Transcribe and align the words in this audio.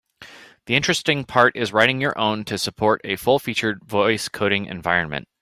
The 0.65 0.73
interesting 0.73 1.25
part 1.25 1.55
is 1.55 1.71
writing 1.71 2.01
your 2.01 2.17
own 2.17 2.43
to 2.45 2.57
support 2.57 3.01
a 3.03 3.17
full-featured 3.17 3.83
voice 3.85 4.29
coding 4.29 4.65
environment. 4.65 5.27